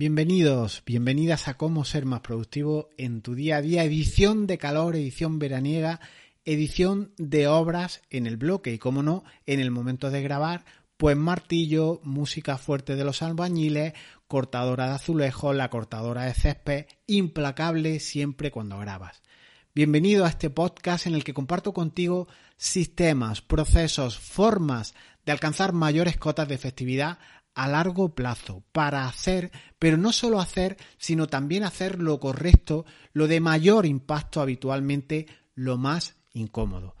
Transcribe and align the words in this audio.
Bienvenidos, 0.00 0.84
bienvenidas 0.86 1.48
a 1.48 1.54
Cómo 1.54 1.84
ser 1.84 2.06
más 2.06 2.20
productivo 2.20 2.88
en 2.98 3.20
tu 3.20 3.34
día 3.34 3.56
a 3.56 3.62
día, 3.62 3.82
edición 3.82 4.46
de 4.46 4.56
calor, 4.56 4.94
edición 4.94 5.40
veraniega, 5.40 5.98
edición 6.44 7.10
de 7.18 7.48
obras 7.48 8.02
en 8.08 8.28
el 8.28 8.36
bloque 8.36 8.72
y, 8.72 8.78
como 8.78 9.02
no, 9.02 9.24
en 9.44 9.58
el 9.58 9.72
momento 9.72 10.12
de 10.12 10.22
grabar, 10.22 10.64
pues 10.98 11.16
martillo, 11.16 12.00
música 12.04 12.58
fuerte 12.58 12.94
de 12.94 13.02
los 13.02 13.22
albañiles, 13.22 13.94
cortadora 14.28 14.86
de 14.86 14.94
azulejos, 14.94 15.56
la 15.56 15.68
cortadora 15.68 16.26
de 16.26 16.34
césped, 16.34 16.86
implacable 17.08 17.98
siempre 17.98 18.52
cuando 18.52 18.78
grabas. 18.78 19.20
Bienvenido 19.74 20.26
a 20.26 20.28
este 20.28 20.48
podcast 20.48 21.08
en 21.08 21.16
el 21.16 21.24
que 21.24 21.34
comparto 21.34 21.72
contigo 21.72 22.28
sistemas, 22.56 23.42
procesos, 23.42 24.16
formas 24.16 24.94
de 25.26 25.32
alcanzar 25.32 25.72
mayores 25.72 26.16
cotas 26.18 26.46
de 26.46 26.54
efectividad 26.54 27.18
a 27.54 27.68
largo 27.68 28.14
plazo 28.14 28.62
para 28.72 29.06
hacer, 29.06 29.50
pero 29.78 29.96
no 29.96 30.12
solo 30.12 30.40
hacer, 30.40 30.76
sino 30.98 31.26
también 31.26 31.64
hacer 31.64 32.00
lo 32.00 32.20
correcto, 32.20 32.84
lo 33.12 33.26
de 33.26 33.40
mayor 33.40 33.86
impacto 33.86 34.40
habitualmente, 34.40 35.26
lo 35.54 35.76
más 35.76 36.16
incómodo. 36.32 36.94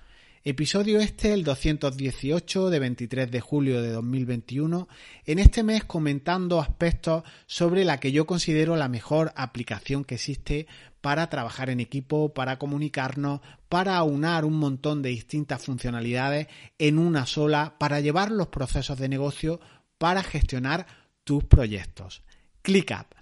Episodio 0.44 1.00
este, 1.00 1.34
el 1.34 1.44
218 1.44 2.70
de 2.70 2.78
23 2.78 3.30
de 3.30 3.40
julio 3.40 3.82
de 3.82 3.90
2021, 3.90 4.88
en 5.26 5.38
este 5.40 5.62
mes 5.62 5.84
comentando 5.84 6.60
aspectos 6.60 7.24
sobre 7.46 7.84
la 7.84 8.00
que 8.00 8.12
yo 8.12 8.26
considero 8.26 8.74
la 8.74 8.88
mejor 8.88 9.32
aplicación 9.36 10.04
que 10.04 10.14
existe 10.14 10.66
para 11.00 11.28
trabajar 11.28 11.70
en 11.70 11.80
equipo, 11.80 12.32
para 12.32 12.58
comunicarnos, 12.58 13.40
para 13.68 13.96
aunar 13.96 14.44
un 14.44 14.54
montón 14.54 15.02
de 15.02 15.10
distintas 15.10 15.62
funcionalidades 15.62 16.46
en 16.78 16.98
una 16.98 17.26
sola, 17.26 17.76
para 17.78 18.00
llevar 18.00 18.30
los 18.30 18.48
procesos 18.48 18.98
de 18.98 19.08
negocio 19.08 19.60
para 19.98 20.22
gestionar 20.22 20.86
tus 21.24 21.44
proyectos. 21.44 22.22
ClickUp. 22.62 23.14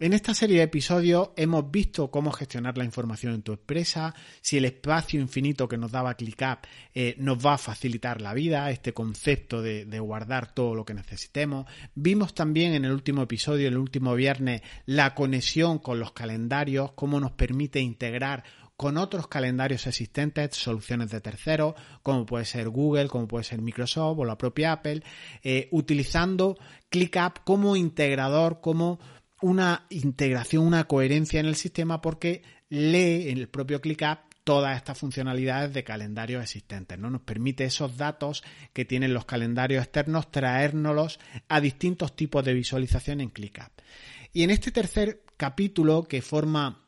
En 0.00 0.12
esta 0.12 0.32
serie 0.32 0.58
de 0.58 0.62
episodios 0.62 1.30
hemos 1.34 1.72
visto 1.72 2.08
cómo 2.08 2.30
gestionar 2.30 2.78
la 2.78 2.84
información 2.84 3.34
en 3.34 3.42
tu 3.42 3.54
empresa, 3.54 4.14
si 4.40 4.56
el 4.56 4.64
espacio 4.64 5.20
infinito 5.20 5.66
que 5.66 5.76
nos 5.76 5.90
daba 5.90 6.14
ClickUp 6.14 6.66
eh, 6.94 7.16
nos 7.18 7.44
va 7.44 7.54
a 7.54 7.58
facilitar 7.58 8.20
la 8.20 8.32
vida, 8.32 8.70
este 8.70 8.94
concepto 8.94 9.60
de, 9.60 9.86
de, 9.86 9.98
guardar 9.98 10.54
todo 10.54 10.76
lo 10.76 10.84
que 10.84 10.94
necesitemos. 10.94 11.66
Vimos 11.96 12.32
también 12.32 12.74
en 12.74 12.84
el 12.84 12.92
último 12.92 13.22
episodio, 13.22 13.66
el 13.66 13.76
último 13.76 14.14
viernes, 14.14 14.62
la 14.86 15.16
conexión 15.16 15.80
con 15.80 15.98
los 15.98 16.12
calendarios, 16.12 16.92
cómo 16.92 17.18
nos 17.18 17.32
permite 17.32 17.80
integrar 17.80 18.44
con 18.78 18.96
otros 18.96 19.26
calendarios 19.26 19.88
existentes, 19.88 20.54
soluciones 20.54 21.10
de 21.10 21.20
terceros, 21.20 21.74
como 22.04 22.24
puede 22.24 22.44
ser 22.44 22.68
Google, 22.68 23.08
como 23.08 23.26
puede 23.26 23.42
ser 23.42 23.60
Microsoft 23.60 24.20
o 24.20 24.24
la 24.24 24.38
propia 24.38 24.70
Apple, 24.70 25.02
eh, 25.42 25.68
utilizando 25.72 26.56
ClickUp 26.88 27.40
como 27.44 27.74
integrador, 27.74 28.60
como 28.60 29.00
una 29.42 29.84
integración, 29.90 30.64
una 30.64 30.84
coherencia 30.84 31.40
en 31.40 31.46
el 31.46 31.56
sistema, 31.56 32.00
porque 32.00 32.42
lee 32.68 33.30
en 33.30 33.38
el 33.38 33.48
propio 33.48 33.80
ClickUp 33.80 34.20
todas 34.44 34.76
estas 34.76 34.96
funcionalidades 34.96 35.74
de 35.74 35.82
calendarios 35.82 36.40
existentes. 36.44 36.96
¿no? 37.00 37.10
Nos 37.10 37.22
permite 37.22 37.64
esos 37.64 37.96
datos 37.96 38.44
que 38.72 38.84
tienen 38.84 39.12
los 39.12 39.24
calendarios 39.24 39.82
externos 39.82 40.30
traérnoslos 40.30 41.18
a 41.48 41.60
distintos 41.60 42.14
tipos 42.14 42.44
de 42.44 42.54
visualización 42.54 43.22
en 43.22 43.30
ClickUp. 43.30 43.72
Y 44.32 44.44
en 44.44 44.50
este 44.50 44.70
tercer 44.70 45.24
capítulo 45.36 46.04
que 46.04 46.22
forma 46.22 46.84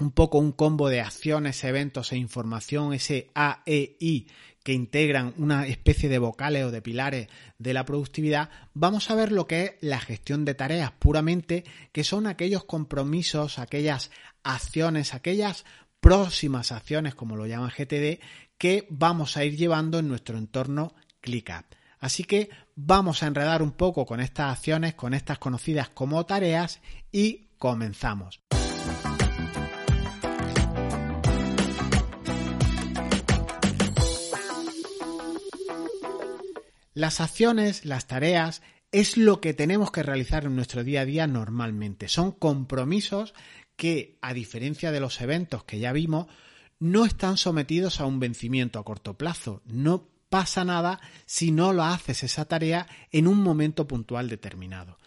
un 0.00 0.10
poco 0.10 0.38
un 0.38 0.52
combo 0.52 0.88
de 0.88 1.00
acciones, 1.00 1.62
eventos 1.62 2.12
e 2.12 2.16
información, 2.16 2.94
ese 2.94 3.30
AEI 3.34 4.26
que 4.64 4.72
integran 4.72 5.34
una 5.36 5.66
especie 5.66 6.08
de 6.08 6.18
vocales 6.18 6.64
o 6.64 6.70
de 6.70 6.82
pilares 6.82 7.28
de 7.58 7.74
la 7.74 7.84
productividad, 7.84 8.50
vamos 8.74 9.10
a 9.10 9.14
ver 9.14 9.30
lo 9.30 9.46
que 9.46 9.62
es 9.62 9.72
la 9.80 10.00
gestión 10.00 10.44
de 10.44 10.54
tareas 10.54 10.92
puramente, 10.92 11.64
que 11.92 12.04
son 12.04 12.26
aquellos 12.26 12.64
compromisos, 12.64 13.58
aquellas 13.58 14.10
acciones, 14.42 15.14
aquellas 15.14 15.64
próximas 16.00 16.72
acciones, 16.72 17.14
como 17.14 17.36
lo 17.36 17.46
llama 17.46 17.72
GTD, 17.76 18.20
que 18.58 18.86
vamos 18.90 19.36
a 19.36 19.44
ir 19.44 19.56
llevando 19.56 19.98
en 19.98 20.08
nuestro 20.08 20.36
entorno 20.38 20.94
ClickUp. 21.20 21.64
Así 21.98 22.24
que 22.24 22.48
vamos 22.74 23.22
a 23.22 23.26
enredar 23.26 23.62
un 23.62 23.72
poco 23.72 24.06
con 24.06 24.20
estas 24.20 24.52
acciones, 24.52 24.94
con 24.94 25.12
estas 25.12 25.38
conocidas 25.38 25.90
como 25.90 26.24
tareas 26.24 26.80
y 27.12 27.48
comenzamos. 27.58 28.40
Las 37.00 37.22
acciones, 37.22 37.86
las 37.86 38.06
tareas, 38.06 38.60
es 38.92 39.16
lo 39.16 39.40
que 39.40 39.54
tenemos 39.54 39.90
que 39.90 40.02
realizar 40.02 40.44
en 40.44 40.54
nuestro 40.54 40.84
día 40.84 41.00
a 41.00 41.04
día 41.06 41.26
normalmente. 41.26 42.08
Son 42.08 42.30
compromisos 42.30 43.32
que, 43.74 44.18
a 44.20 44.34
diferencia 44.34 44.92
de 44.92 45.00
los 45.00 45.18
eventos 45.22 45.64
que 45.64 45.78
ya 45.78 45.94
vimos, 45.94 46.26
no 46.78 47.06
están 47.06 47.38
sometidos 47.38 48.02
a 48.02 48.04
un 48.04 48.20
vencimiento 48.20 48.78
a 48.78 48.84
corto 48.84 49.16
plazo. 49.16 49.62
No 49.64 50.10
pasa 50.28 50.62
nada 50.66 51.00
si 51.24 51.52
no 51.52 51.72
lo 51.72 51.84
haces 51.84 52.22
esa 52.22 52.44
tarea 52.44 52.86
en 53.12 53.28
un 53.28 53.38
momento 53.38 53.88
puntual 53.88 54.28
determinado. 54.28 54.98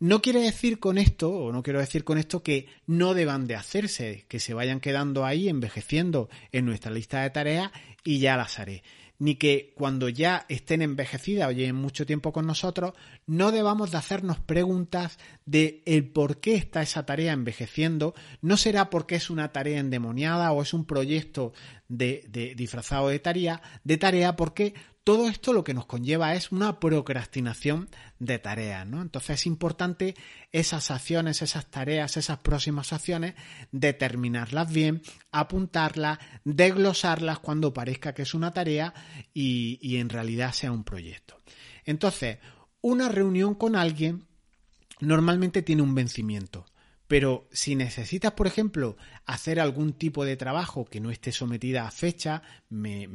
No 0.00 0.22
quiere 0.22 0.40
decir 0.40 0.80
con 0.80 0.98
esto, 0.98 1.30
o 1.30 1.52
no 1.52 1.62
quiero 1.62 1.78
decir 1.78 2.02
con 2.02 2.18
esto 2.18 2.42
que 2.42 2.66
no 2.88 3.14
deban 3.14 3.46
de 3.46 3.54
hacerse, 3.54 4.24
que 4.26 4.40
se 4.40 4.52
vayan 4.52 4.80
quedando 4.80 5.24
ahí 5.24 5.48
envejeciendo 5.48 6.28
en 6.50 6.66
nuestra 6.66 6.90
lista 6.90 7.22
de 7.22 7.30
tareas 7.30 7.70
y 8.02 8.18
ya 8.18 8.36
las 8.36 8.58
haré 8.58 8.82
ni 9.18 9.36
que 9.36 9.72
cuando 9.76 10.08
ya 10.08 10.44
estén 10.48 10.82
envejecidas 10.82 11.48
o 11.48 11.52
lleven 11.52 11.76
mucho 11.76 12.06
tiempo 12.06 12.32
con 12.32 12.46
nosotros, 12.46 12.94
no 13.26 13.52
debamos 13.52 13.90
de 13.90 13.98
hacernos 13.98 14.38
preguntas 14.38 15.18
de 15.44 15.82
el 15.86 16.08
por 16.08 16.40
qué 16.40 16.54
está 16.54 16.82
esa 16.82 17.06
tarea 17.06 17.32
envejeciendo. 17.32 18.14
No 18.42 18.56
será 18.56 18.90
porque 18.90 19.16
es 19.16 19.30
una 19.30 19.52
tarea 19.52 19.80
endemoniada 19.80 20.52
o 20.52 20.62
es 20.62 20.74
un 20.74 20.84
proyecto 20.84 21.52
de, 21.88 22.54
disfrazado 22.56 23.08
de 23.08 23.18
tarea, 23.18 23.62
de 23.84 23.96
tarea 23.96 24.36
porque 24.36 24.74
todo 25.04 25.28
esto 25.28 25.52
lo 25.52 25.62
que 25.62 25.74
nos 25.74 25.86
conlleva 25.86 26.34
es 26.34 26.50
una 26.50 26.80
procrastinación 26.80 27.88
de 28.18 28.40
tareas, 28.40 28.86
¿no? 28.86 29.02
Entonces 29.02 29.40
es 29.40 29.46
importante 29.46 30.16
esas 30.50 30.90
acciones, 30.90 31.42
esas 31.42 31.70
tareas, 31.70 32.16
esas 32.16 32.38
próximas 32.38 32.92
acciones, 32.92 33.34
determinarlas 33.70 34.72
bien, 34.72 35.02
apuntarlas, 35.30 36.18
desglosarlas 36.44 37.38
cuando 37.38 37.72
parezca 37.72 38.14
que 38.14 38.22
es 38.22 38.34
una 38.34 38.52
tarea 38.52 38.94
y, 39.32 39.78
y 39.80 39.98
en 39.98 40.08
realidad 40.08 40.52
sea 40.52 40.72
un 40.72 40.82
proyecto. 40.82 41.40
Entonces, 41.84 42.38
una 42.80 43.08
reunión 43.08 43.54
con 43.54 43.76
alguien 43.76 44.26
normalmente 45.00 45.62
tiene 45.62 45.82
un 45.82 45.94
vencimiento. 45.94 46.66
Pero 47.08 47.48
si 47.52 47.76
necesitas, 47.76 48.32
por 48.32 48.46
ejemplo, 48.46 48.96
hacer 49.26 49.60
algún 49.60 49.92
tipo 49.92 50.24
de 50.24 50.36
trabajo 50.36 50.84
que 50.84 51.00
no 51.00 51.10
esté 51.10 51.30
sometida 51.30 51.86
a 51.86 51.90
fecha, 51.90 52.42
me, 52.68 53.06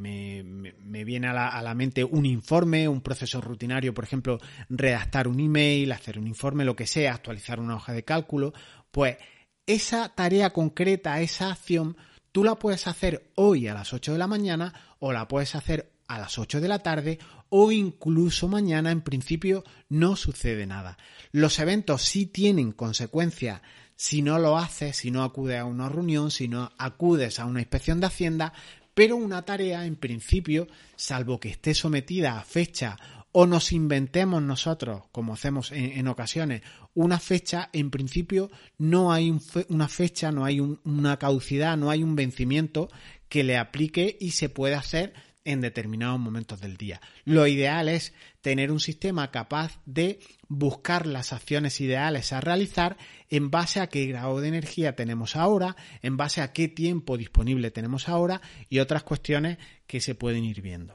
viene 1.04 1.28
a 1.28 1.32
la, 1.34 1.48
a 1.48 1.62
la, 1.62 1.74
mente 1.74 2.02
un 2.02 2.24
informe, 2.24 2.88
un 2.88 3.02
proceso 3.02 3.40
rutinario, 3.40 3.92
por 3.92 4.04
ejemplo, 4.04 4.38
redactar 4.70 5.28
un 5.28 5.40
email, 5.40 5.92
hacer 5.92 6.18
un 6.18 6.26
informe, 6.26 6.64
lo 6.64 6.74
que 6.74 6.86
sea, 6.86 7.12
actualizar 7.12 7.60
una 7.60 7.76
hoja 7.76 7.92
de 7.92 8.04
cálculo, 8.04 8.54
pues 8.90 9.18
esa 9.66 10.08
tarea 10.08 10.52
concreta, 10.52 11.20
esa 11.20 11.50
acción, 11.50 11.96
tú 12.32 12.44
la 12.44 12.56
puedes 12.56 12.86
hacer 12.86 13.30
hoy 13.34 13.68
a 13.68 13.74
las 13.74 13.92
8 13.92 14.12
de 14.12 14.18
la 14.18 14.26
mañana 14.26 14.72
o 14.98 15.12
la 15.12 15.28
puedes 15.28 15.54
hacer 15.54 15.91
a 16.14 16.18
las 16.18 16.38
8 16.38 16.60
de 16.60 16.68
la 16.68 16.80
tarde 16.80 17.18
o 17.48 17.72
incluso 17.72 18.48
mañana 18.48 18.90
en 18.90 19.02
principio 19.02 19.64
no 19.88 20.16
sucede 20.16 20.66
nada. 20.66 20.98
Los 21.32 21.58
eventos 21.58 22.02
sí 22.02 22.26
tienen 22.26 22.72
consecuencias 22.72 23.62
si 23.96 24.22
no 24.22 24.38
lo 24.38 24.58
haces, 24.58 24.96
si 24.96 25.10
no 25.10 25.22
acudes 25.22 25.60
a 25.60 25.64
una 25.64 25.88
reunión, 25.88 26.30
si 26.30 26.48
no 26.48 26.72
acudes 26.78 27.38
a 27.38 27.46
una 27.46 27.60
inspección 27.60 28.00
de 28.00 28.06
Hacienda, 28.06 28.52
pero 28.94 29.16
una 29.16 29.42
tarea 29.42 29.86
en 29.86 29.96
principio, 29.96 30.66
salvo 30.96 31.38
que 31.38 31.50
esté 31.50 31.72
sometida 31.74 32.38
a 32.38 32.44
fecha 32.44 32.98
o 33.32 33.46
nos 33.46 33.72
inventemos 33.72 34.42
nosotros, 34.42 35.04
como 35.10 35.32
hacemos 35.32 35.72
en, 35.72 36.06
ocasiones, 36.06 36.62
una 36.94 37.18
fecha, 37.18 37.70
en 37.72 37.90
principio 37.90 38.50
no 38.76 39.12
hay 39.12 39.34
una 39.68 39.88
fecha, 39.88 40.30
no 40.30 40.44
hay 40.44 40.60
una 40.60 41.18
caducidad, 41.18 41.78
no 41.78 41.90
hay 41.90 42.02
un 42.02 42.14
vencimiento 42.14 42.90
que 43.30 43.42
le 43.42 43.56
aplique 43.56 44.18
y 44.20 44.32
se 44.32 44.50
puede 44.50 44.74
hacer 44.74 45.14
en 45.44 45.60
determinados 45.60 46.20
momentos 46.20 46.60
del 46.60 46.76
día. 46.76 47.00
Lo 47.24 47.46
ideal 47.46 47.88
es 47.88 48.12
tener 48.40 48.70
un 48.70 48.80
sistema 48.80 49.30
capaz 49.30 49.80
de 49.86 50.20
buscar 50.48 51.06
las 51.06 51.32
acciones 51.32 51.80
ideales 51.80 52.32
a 52.32 52.40
realizar 52.40 52.96
en 53.28 53.50
base 53.50 53.80
a 53.80 53.88
qué 53.88 54.06
grado 54.06 54.40
de 54.40 54.48
energía 54.48 54.94
tenemos 54.94 55.36
ahora, 55.36 55.76
en 56.02 56.16
base 56.16 56.40
a 56.40 56.52
qué 56.52 56.68
tiempo 56.68 57.16
disponible 57.16 57.70
tenemos 57.70 58.08
ahora 58.08 58.40
y 58.68 58.78
otras 58.78 59.02
cuestiones 59.02 59.58
que 59.86 60.00
se 60.00 60.14
pueden 60.14 60.44
ir 60.44 60.62
viendo. 60.62 60.94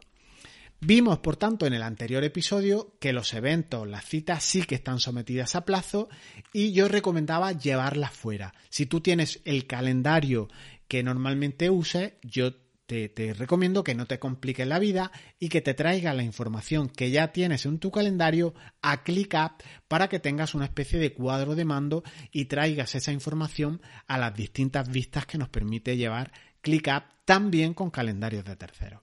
Vimos, 0.79 1.19
por 1.19 1.37
tanto, 1.37 1.65
en 1.65 1.73
el 1.73 1.81
anterior 1.81 2.23
episodio 2.23 2.95
que 2.99 3.11
los 3.11 3.33
eventos, 3.33 3.87
las 3.87 4.05
citas 4.05 4.43
sí 4.43 4.61
que 4.61 4.75
están 4.75 4.99
sometidas 4.99 5.55
a 5.55 5.65
plazo 5.65 6.07
y 6.53 6.71
yo 6.71 6.87
recomendaba 6.87 7.51
llevarlas 7.51 8.11
fuera. 8.11 8.53
Si 8.69 8.85
tú 8.85 9.01
tienes 9.01 9.41
el 9.43 9.65
calendario 9.65 10.49
que 10.87 11.01
normalmente 11.01 11.71
uses, 11.71 12.13
yo 12.21 12.51
te, 12.87 13.33
recomiendo 13.33 13.83
que 13.83 13.95
no 13.95 14.05
te 14.05 14.17
compliques 14.17 14.65
la 14.65 14.79
vida 14.79 15.11
y 15.39 15.49
que 15.49 15.61
te 15.61 15.73
traigas 15.73 16.15
la 16.15 16.23
información 16.23 16.87
que 16.87 17.11
ya 17.11 17.33
tienes 17.33 17.65
en 17.65 17.79
tu 17.79 17.91
calendario 17.91 18.53
a 18.81 19.03
ClickUp 19.03 19.61
para 19.89 20.07
que 20.07 20.19
tengas 20.19 20.55
una 20.55 20.65
especie 20.65 20.97
de 20.97 21.13
cuadro 21.13 21.55
de 21.55 21.65
mando 21.65 22.03
y 22.31 22.45
traigas 22.45 22.95
esa 22.95 23.11
información 23.11 23.81
a 24.07 24.17
las 24.17 24.33
distintas 24.33 24.89
vistas 24.89 25.25
que 25.25 25.37
nos 25.37 25.49
permite 25.49 25.97
llevar 25.97 26.31
ClickUp 26.61 27.03
también 27.25 27.73
con 27.73 27.91
calendarios 27.91 28.45
de 28.45 28.55
terceros. 28.55 29.01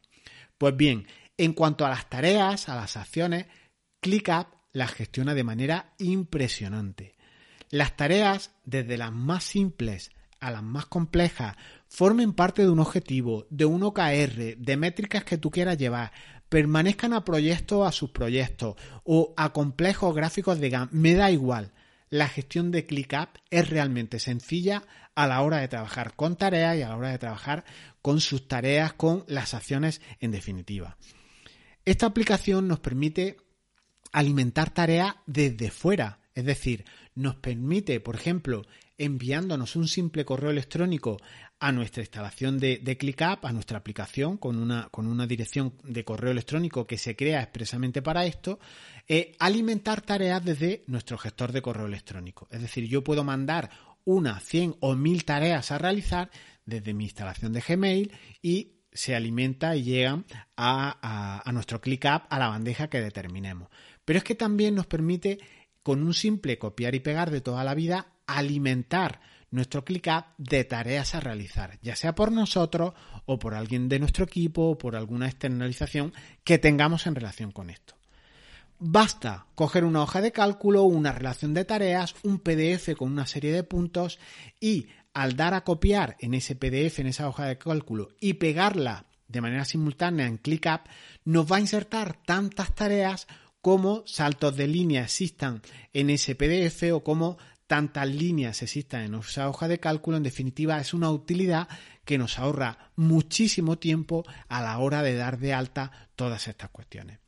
Pues 0.57 0.75
bien, 0.75 1.07
en 1.37 1.53
cuanto 1.53 1.85
a 1.85 1.91
las 1.91 2.09
tareas, 2.09 2.71
a 2.71 2.77
las 2.77 2.97
acciones, 2.97 3.47
ClickUp 4.01 4.47
las 4.73 4.93
gestiona 4.93 5.35
de 5.35 5.45
manera 5.45 5.93
impresionante. 5.99 7.17
Las 7.69 7.97
tareas, 7.97 8.51
desde 8.65 8.97
las 8.97 9.13
más 9.13 9.45
simples 9.45 10.11
a 10.45 10.51
las 10.51 10.63
más 10.63 10.85
complejas, 10.85 11.57
formen 11.89 12.35
parte 12.35 12.63
de 12.63 12.69
un 12.69 12.79
objetivo, 12.79 13.47
de 13.49 13.65
un 13.65 13.83
OKR, 13.83 14.59
de 14.59 14.77
métricas 14.77 15.25
que 15.25 15.39
tú 15.39 15.51
quieras 15.51 15.79
llevar, 15.79 16.13
permanezcan 16.51 17.15
a 17.15 17.25
proyectos 17.25 17.89
a 17.89 17.93
sus 17.93 18.11
proyectos 18.11 18.77
o 19.05 19.33
a 19.39 19.55
complejos 19.55 20.15
gráficos 20.15 20.61
de 20.61 20.69
GAN, 20.69 20.91
me 20.93 21.15
da 21.15 21.31
igual. 21.31 21.73
La 22.11 22.29
gestión 22.29 22.71
de 22.71 22.85
ClickUp 22.85 23.39
es 23.51 23.71
realmente 23.71 24.19
sencilla 24.19 24.85
a 25.15 25.27
la 25.27 25.41
hora 25.41 25.59
de 25.59 25.69
trabajar 25.69 26.15
con 26.15 26.37
tareas 26.37 26.77
y 26.77 26.83
a 26.83 26.91
la 26.91 26.97
hora 26.99 27.11
de 27.11 27.19
trabajar 27.19 27.65
con 28.03 28.21
sus 28.21 28.47
tareas, 28.47 28.93
con 28.93 29.25
las 29.27 29.55
acciones 29.55 30.03
en 30.21 30.31
definitiva. 30.31 30.99
Esta 31.87 32.05
aplicación 32.05 32.69
nos 32.69 32.81
permite 32.81 33.39
alimentar 34.13 34.69
tareas 34.69 35.15
desde 35.27 35.71
fuera, 35.71 36.21
es 36.35 36.45
decir, 36.45 36.85
nos 37.15 37.37
permite, 37.37 37.99
por 38.01 38.15
ejemplo, 38.15 38.63
enviándonos 38.99 39.77
un 39.77 39.89
simple 39.89 40.25
correo 40.25 40.51
electrónico 40.51 41.19
a 41.59 41.73
nuestra 41.73 42.03
instalación 42.03 42.59
de, 42.59 42.97
ClickUp, 42.99 43.45
a 43.45 43.53
nuestra 43.53 43.79
aplicación, 43.79 44.37
con 44.37 44.57
una, 44.57 44.89
con 44.91 45.07
una, 45.07 45.27
dirección 45.27 45.75
de 45.83 46.05
correo 46.05 46.31
electrónico 46.31 46.87
que 46.87 46.99
se 46.99 47.17
crea 47.17 47.43
expresamente 47.43 48.03
para 48.03 48.27
esto, 48.27 48.59
eh, 49.09 49.35
alimentar 49.39 50.03
tareas 50.03 50.45
desde 50.45 50.85
nuestro 50.87 51.19
gestor 51.19 51.53
de 51.53 51.63
correo 51.63 51.87
electrónico. 51.87 52.49
Es 52.51 52.61
decir, 52.61 52.87
yo 52.89 53.03
puedo 53.03 53.25
mandar 53.25 53.71
una, 54.05 54.39
100 54.41 54.77
o 54.81 54.95
1000 54.95 55.25
tareas 55.25 55.71
a 55.71 55.79
realizar 55.79 56.31
desde 56.67 56.95
mi 56.95 57.05
instalación 57.05 57.53
de 57.53 57.63
Gmail 57.67 58.13
y 58.43 58.73
se 58.93 59.15
alimenta 59.15 59.75
y 59.75 59.83
llegan 59.83 60.25
a, 60.57 60.99
a, 61.03 61.49
a 61.49 61.53
nuestro 61.53 61.81
ClickUp, 61.81 62.25
a 62.29 62.39
la 62.39 62.49
bandeja 62.49 62.89
que 62.89 63.01
determinemos. 63.01 63.69
Pero 64.05 64.19
es 64.19 64.25
que 64.25 64.35
también 64.35 64.75
nos 64.75 64.87
permite, 64.87 65.41
con 65.83 66.03
un 66.03 66.15
simple 66.15 66.59
copiar 66.59 66.95
y 66.95 67.01
pegar 67.01 67.31
de 67.31 67.41
toda 67.41 67.65
la 67.65 67.75
vida, 67.75 68.14
alimentar 68.27 69.21
nuestro 69.51 69.85
ClickUp 69.85 70.25
de 70.37 70.65
tareas 70.65 71.15
a 71.15 71.21
realizar, 71.21 71.79
ya 71.81 71.95
sea 71.95 72.15
por 72.15 72.33
nosotros 72.33 72.93
o 73.25 73.39
por 73.39 73.55
alguien 73.55 73.89
de 73.89 74.01
nuestro 74.01 74.25
equipo 74.25 74.71
o 74.71 74.79
por 74.79 74.97
alguna 74.97 75.27
externalización 75.27 76.13
que 76.43 76.59
tengamos 76.59 77.07
en 77.07 77.15
relación 77.15 77.53
con 77.53 77.71
esto. 77.71 77.95
Basta 78.81 79.47
coger 79.55 79.85
una 79.85 80.03
hoja 80.03 80.21
de 80.21 80.33
cálculo, 80.33 80.83
una 80.83 81.13
relación 81.13 81.55
de 81.55 81.65
tareas, 81.65 82.17
un 82.25 82.41
PDF 82.41 82.97
con 82.99 83.13
una 83.13 83.27
serie 83.27 83.53
de 83.53 83.63
puntos 83.63 84.19
y 84.61 84.89
al 85.13 85.37
dar 85.37 85.55
a 85.55 85.63
copiar 85.63 86.17
en 86.19 86.35
ese 86.35 86.57
PDF, 86.57 86.99
en 86.99 87.07
esa 87.07 87.29
hoja 87.29 87.47
de 87.47 87.57
cálculo 87.57 88.09
y 88.21 88.35
pegarla 88.35 89.07
de 89.29 89.41
manera 89.41 89.65
simultánea 89.65 90.27
en 90.27 90.39
ClickUp, 90.39 90.83
nos 91.25 91.51
va 91.51 91.57
a 91.57 91.61
insertar 91.61 92.19
tantas 92.25 92.75
tareas 92.75 93.29
como 93.65 94.03
saltos 94.07 94.57
de 94.57 94.69
línea 94.69 95.05
existan 95.05 95.63
en 95.95 96.11
ese 96.11 96.35
PDF 96.35 96.93
o 96.93 97.03
como 97.03 97.39
tantas 97.67 98.09
líneas 98.09 98.63
existan 98.63 99.03
en 99.03 99.15
esa 99.15 99.49
hoja 99.49 99.69
de 99.69 99.81
cálculo. 99.81 100.17
En 100.17 100.23
definitiva, 100.23 100.81
es 100.81 100.95
una 100.95 101.11
utilidad 101.11 101.69
que 102.05 102.19
nos 102.19 102.39
ahorra 102.39 102.91
muchísimo 102.97 103.79
tiempo 103.79 104.25
a 104.49 104.63
la 104.63 104.79
hora 104.79 105.03
de 105.03 105.15
dar 105.15 105.39
de 105.39 105.55
alta 105.55 105.91
todas 106.17 106.49
estas 106.49 106.71
cuestiones. 106.71 107.19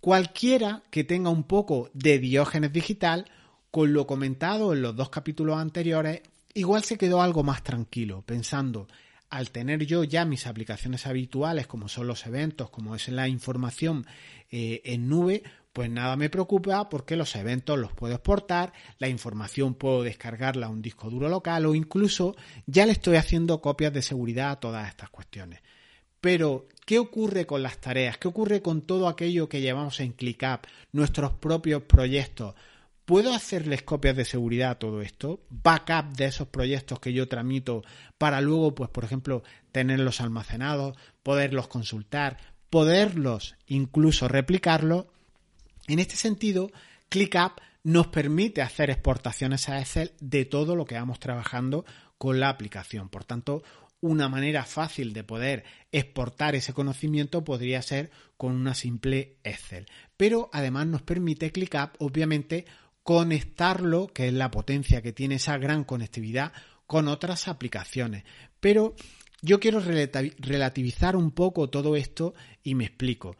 Cualquiera 0.00 0.82
que 0.90 1.04
tenga 1.04 1.30
un 1.30 1.44
poco 1.44 1.90
de 1.94 2.18
diógenes 2.18 2.72
digital, 2.72 3.30
con 3.70 3.92
lo 3.92 4.06
comentado 4.06 4.72
en 4.72 4.82
los 4.82 4.96
dos 4.96 5.10
capítulos 5.10 5.58
anteriores, 5.58 6.22
igual 6.54 6.82
se 6.82 6.98
quedó 6.98 7.22
algo 7.22 7.44
más 7.44 7.62
tranquilo, 7.62 8.22
pensando, 8.22 8.88
al 9.30 9.50
tener 9.50 9.86
yo 9.86 10.04
ya 10.04 10.24
mis 10.24 10.46
aplicaciones 10.46 11.06
habituales, 11.06 11.66
como 11.66 11.88
son 11.88 12.06
los 12.06 12.26
eventos, 12.26 12.68
como 12.68 12.94
es 12.94 13.08
la 13.08 13.28
información 13.28 14.06
eh, 14.50 14.82
en 14.84 15.08
nube, 15.08 15.42
pues 15.72 15.90
nada 15.90 16.16
me 16.16 16.30
preocupa 16.30 16.88
porque 16.88 17.16
los 17.16 17.34
eventos 17.34 17.78
los 17.78 17.92
puedo 17.92 18.14
exportar, 18.14 18.72
la 18.98 19.08
información 19.08 19.74
puedo 19.74 20.02
descargarla 20.02 20.66
a 20.66 20.70
un 20.70 20.82
disco 20.82 21.08
duro 21.08 21.28
local 21.28 21.66
o 21.66 21.74
incluso 21.74 22.36
ya 22.66 22.86
le 22.86 22.92
estoy 22.92 23.16
haciendo 23.16 23.60
copias 23.60 23.92
de 23.92 24.02
seguridad 24.02 24.50
a 24.50 24.60
todas 24.60 24.88
estas 24.88 25.10
cuestiones. 25.10 25.60
Pero, 26.20 26.68
¿qué 26.86 27.00
ocurre 27.00 27.46
con 27.46 27.62
las 27.62 27.78
tareas? 27.78 28.16
¿Qué 28.16 28.28
ocurre 28.28 28.62
con 28.62 28.82
todo 28.82 29.08
aquello 29.08 29.48
que 29.48 29.60
llevamos 29.60 29.98
en 29.98 30.12
ClickUp, 30.12 30.66
nuestros 30.92 31.32
propios 31.32 31.82
proyectos? 31.82 32.54
¿Puedo 33.04 33.34
hacerles 33.34 33.82
copias 33.82 34.14
de 34.14 34.24
seguridad 34.24 34.70
a 34.70 34.78
todo 34.78 35.02
esto? 35.02 35.40
¿Backup 35.50 36.16
de 36.16 36.26
esos 36.26 36.46
proyectos 36.46 37.00
que 37.00 37.12
yo 37.12 37.26
tramito 37.26 37.82
para 38.18 38.40
luego, 38.40 38.74
pues, 38.74 38.88
por 38.90 39.02
ejemplo, 39.02 39.42
tenerlos 39.72 40.20
almacenados, 40.20 40.96
poderlos 41.24 41.66
consultar, 41.66 42.38
poderlos 42.70 43.56
incluso 43.66 44.28
replicarlos? 44.28 45.06
En 45.86 45.98
este 45.98 46.16
sentido, 46.16 46.70
ClickUp 47.08 47.60
nos 47.84 48.06
permite 48.08 48.62
hacer 48.62 48.90
exportaciones 48.90 49.68
a 49.68 49.80
Excel 49.80 50.12
de 50.20 50.44
todo 50.44 50.76
lo 50.76 50.84
que 50.84 50.94
vamos 50.94 51.18
trabajando 51.18 51.84
con 52.18 52.38
la 52.38 52.48
aplicación. 52.48 53.08
Por 53.08 53.24
tanto, 53.24 53.62
una 54.00 54.28
manera 54.28 54.64
fácil 54.64 55.12
de 55.12 55.24
poder 55.24 55.64
exportar 55.90 56.54
ese 56.54 56.72
conocimiento 56.72 57.44
podría 57.44 57.82
ser 57.82 58.10
con 58.36 58.52
una 58.52 58.74
simple 58.74 59.36
Excel. 59.44 59.86
Pero 60.16 60.50
además 60.52 60.86
nos 60.86 61.02
permite 61.02 61.50
ClickUp, 61.50 61.96
obviamente, 61.98 62.64
conectarlo, 63.02 64.08
que 64.08 64.28
es 64.28 64.32
la 64.32 64.50
potencia 64.50 65.02
que 65.02 65.12
tiene 65.12 65.36
esa 65.36 65.58
gran 65.58 65.84
conectividad, 65.84 66.52
con 66.86 67.08
otras 67.08 67.48
aplicaciones. 67.48 68.24
Pero 68.60 68.94
yo 69.40 69.58
quiero 69.58 69.80
relativizar 69.80 71.16
un 71.16 71.32
poco 71.32 71.68
todo 71.68 71.96
esto 71.96 72.34
y 72.62 72.74
me 72.74 72.84
explico. 72.84 73.36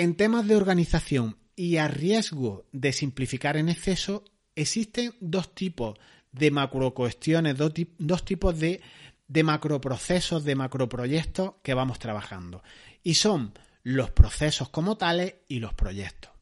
En 0.00 0.14
temas 0.14 0.48
de 0.48 0.56
organización 0.56 1.36
y 1.54 1.76
a 1.76 1.86
riesgo 1.86 2.64
de 2.72 2.90
simplificar 2.90 3.58
en 3.58 3.68
exceso, 3.68 4.24
existen 4.56 5.12
dos 5.20 5.54
tipos 5.54 5.98
de 6.32 6.50
macrocuestiones, 6.50 7.58
dos, 7.58 7.74
dos 7.98 8.24
tipos 8.24 8.58
de, 8.58 8.80
de 9.28 9.42
macroprocesos, 9.42 10.42
de 10.42 10.54
macroproyectos 10.54 11.56
que 11.62 11.74
vamos 11.74 11.98
trabajando. 11.98 12.62
Y 13.02 13.12
son 13.12 13.52
los 13.82 14.10
procesos 14.10 14.70
como 14.70 14.96
tales 14.96 15.34
y 15.48 15.58
los 15.58 15.74
proyectos. 15.74 16.32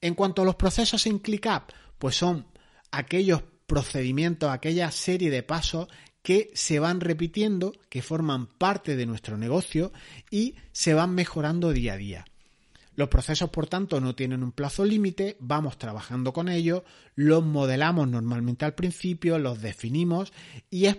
En 0.00 0.16
cuanto 0.16 0.42
a 0.42 0.44
los 0.44 0.56
procesos 0.56 1.06
en 1.06 1.20
ClickUp, 1.20 1.70
pues 1.96 2.16
son 2.16 2.48
aquellos 2.90 3.44
procedimientos, 3.68 4.50
aquella 4.50 4.90
serie 4.90 5.30
de 5.30 5.44
pasos 5.44 5.86
que 6.22 6.50
se 6.54 6.80
van 6.80 7.00
repitiendo, 7.00 7.72
que 7.88 8.02
forman 8.02 8.48
parte 8.48 8.96
de 8.96 9.06
nuestro 9.06 9.38
negocio 9.38 9.92
y 10.28 10.56
se 10.72 10.92
van 10.92 11.14
mejorando 11.14 11.72
día 11.72 11.92
a 11.92 11.98
día. 11.98 12.24
Los 12.96 13.08
procesos, 13.08 13.50
por 13.50 13.66
tanto, 13.66 14.00
no 14.00 14.14
tienen 14.14 14.42
un 14.42 14.52
plazo 14.52 14.84
límite, 14.84 15.36
vamos 15.40 15.78
trabajando 15.78 16.32
con 16.32 16.48
ellos, 16.48 16.82
los 17.14 17.44
modelamos 17.44 18.08
normalmente 18.08 18.64
al 18.64 18.74
principio, 18.74 19.38
los 19.38 19.60
definimos 19.60 20.32
y 20.70 20.86
es 20.86 20.96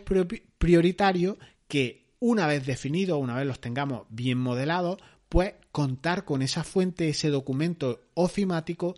prioritario 0.58 1.38
que 1.68 2.06
una 2.20 2.48
vez 2.48 2.66
definidos, 2.66 3.22
una 3.22 3.36
vez 3.36 3.46
los 3.46 3.60
tengamos 3.60 4.08
bien 4.10 4.38
modelados, 4.38 4.98
pues 5.30 5.54
contar 5.72 6.26
con 6.26 6.42
esa 6.42 6.64
fuente, 6.64 7.10
ese 7.10 7.30
documento 7.30 8.02
ofimático 8.14 8.96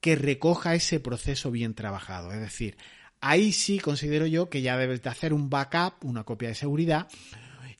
que 0.00 0.16
recoja 0.16 0.74
ese 0.74 1.00
proceso 1.00 1.50
bien 1.50 1.74
trabajado. 1.74 2.32
Es 2.32 2.40
decir, 2.40 2.76
ahí 3.20 3.52
sí 3.52 3.78
considero 3.78 4.26
yo 4.26 4.48
que 4.48 4.62
ya 4.62 4.76
debes 4.76 5.02
de 5.02 5.10
hacer 5.10 5.32
un 5.32 5.50
backup, 5.50 6.04
una 6.04 6.24
copia 6.24 6.48
de 6.48 6.54
seguridad, 6.54 7.08